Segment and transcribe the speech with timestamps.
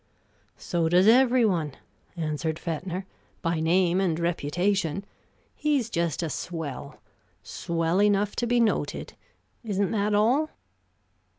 [0.57, 1.75] "So does every one,"
[2.17, 3.05] answered Fetner,
[3.43, 5.05] "by name and reputation.
[5.53, 6.99] He's just a swell
[7.43, 9.13] swell enough to be noted.
[9.63, 10.49] Isn't that all?"